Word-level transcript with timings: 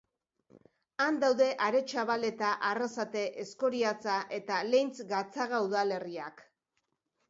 Han 1.03 1.19
daude 1.23 1.49
Aretxabaleta, 1.65 2.55
Arrasate, 2.71 3.23
Eskoriatza 3.47 4.19
eta 4.43 4.61
Leintz 4.75 4.99
Gatzaga 5.17 5.65
udalerriak. 5.71 6.49